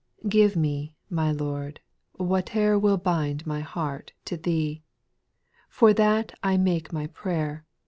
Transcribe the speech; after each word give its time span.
i' 0.17 0.25
6.' 0.25 0.29
Give 0.29 0.55
me, 0.55 0.95
my 1.11 1.31
Lord, 1.31 1.79
whatever 2.13 2.79
Will 2.79 2.97
bind 2.97 3.45
my 3.45 3.59
heart 3.59 4.13
to 4.25 4.35
Thee; 4.35 4.81
For 5.69 5.93
that 5.93 6.35
I 6.41 6.57
make 6.57 6.91
my 6.91 7.05
prayer. 7.05 7.67